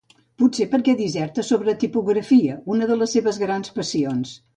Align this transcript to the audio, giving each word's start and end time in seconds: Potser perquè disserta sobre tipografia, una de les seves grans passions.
Potser 0.43 0.65
perquè 0.69 0.95
disserta 1.01 1.43
sobre 1.49 1.75
tipografia, 1.83 2.55
una 2.77 2.87
de 2.93 2.97
les 3.03 3.13
seves 3.19 3.39
grans 3.45 3.75
passions. 3.77 4.33